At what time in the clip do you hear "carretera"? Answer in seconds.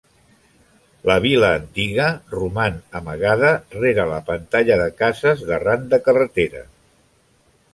6.09-6.65